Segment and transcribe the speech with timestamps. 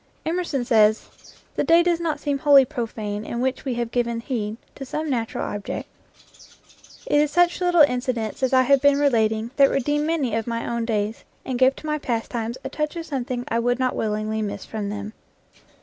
[0.25, 1.09] Emerson says,
[1.55, 5.11] "The day does not seem wholly profane in which we have given heed to some
[5.11, 5.87] natural object."
[7.05, 10.67] It is such little incidents as I have been relating that redeem many of my
[10.67, 14.41] own days, and give to my pastimes a touch of something I would not willingly
[14.41, 15.13] miss from them.